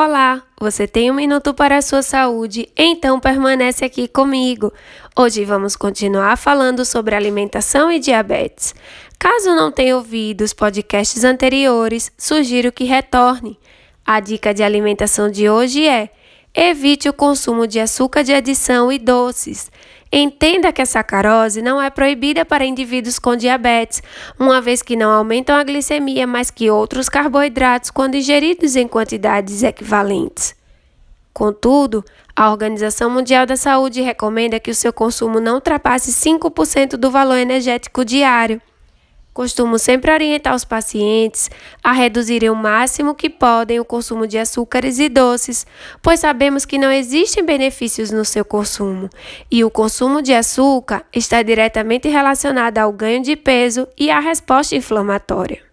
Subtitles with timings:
[0.00, 4.72] Olá, você tem um minuto para a sua saúde, então permanece aqui comigo.
[5.16, 8.76] Hoje vamos continuar falando sobre alimentação e diabetes.
[9.18, 13.58] Caso não tenha ouvido os podcasts anteriores, sugiro que retorne.
[14.06, 16.10] A dica de alimentação de hoje é:
[16.54, 19.70] evite o consumo de açúcar de adição e doces.
[20.10, 24.02] Entenda que a sacarose não é proibida para indivíduos com diabetes,
[24.38, 29.62] uma vez que não aumentam a glicemia mais que outros carboidratos quando ingeridos em quantidades
[29.62, 30.56] equivalentes.
[31.34, 32.04] Contudo,
[32.34, 37.36] a Organização Mundial da Saúde recomenda que o seu consumo não ultrapasse 5% do valor
[37.36, 38.62] energético diário.
[39.38, 41.48] Costumo sempre orientar os pacientes
[41.80, 45.64] a reduzirem o máximo que podem o consumo de açúcares e doces,
[46.02, 49.08] pois sabemos que não existem benefícios no seu consumo,
[49.48, 54.74] e o consumo de açúcar está diretamente relacionado ao ganho de peso e à resposta
[54.74, 55.67] inflamatória.